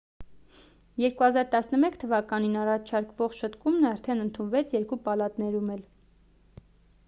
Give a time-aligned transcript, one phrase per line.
[1.03, 5.89] 2011 թվականին առաջարկվող շտկումն արդեն ընդունվեց երկու պալատներում էլ